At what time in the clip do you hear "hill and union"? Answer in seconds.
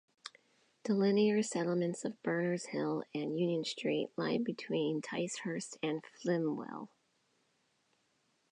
2.71-3.63